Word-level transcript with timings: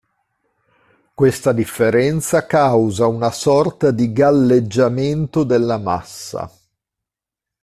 Questa 1.13 1.51
differenza 1.51 2.47
causa 2.47 3.05
una 3.05 3.29
sorta 3.29 3.91
di 3.91 4.11
"galleggiamento" 4.11 5.43
della 5.43 5.77
massa. 5.77 6.51